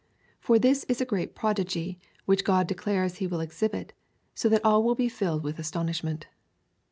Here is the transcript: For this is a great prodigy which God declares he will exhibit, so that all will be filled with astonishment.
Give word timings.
For 0.39 0.57
this 0.57 0.83
is 0.85 0.99
a 0.99 1.05
great 1.05 1.35
prodigy 1.35 1.99
which 2.25 2.43
God 2.43 2.65
declares 2.65 3.17
he 3.17 3.27
will 3.27 3.39
exhibit, 3.39 3.93
so 4.33 4.49
that 4.49 4.65
all 4.65 4.81
will 4.83 4.95
be 4.95 5.07
filled 5.09 5.43
with 5.43 5.59
astonishment. 5.59 6.25